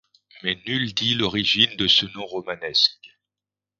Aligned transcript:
Mais 0.41 0.59
nul 0.65 0.95
dit 0.95 1.13
l'origine 1.13 1.75
de 1.77 1.87
ce 1.87 2.07
nom 2.17 2.25
romanesque. 2.25 3.19